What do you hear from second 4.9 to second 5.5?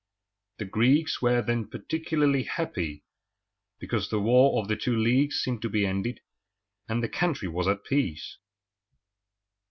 Leagues